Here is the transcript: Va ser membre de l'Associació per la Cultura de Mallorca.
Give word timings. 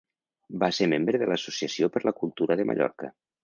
Va 0.63 0.69
ser 0.77 0.87
membre 0.93 1.21
de 1.25 1.29
l'Associació 1.33 1.93
per 1.97 2.05
la 2.09 2.17
Cultura 2.23 2.61
de 2.63 2.69
Mallorca. 2.73 3.17